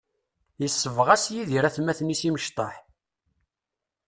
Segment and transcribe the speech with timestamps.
[0.61, 2.75] Yessebɣas Yidir atmaten-is imecṭaḥ.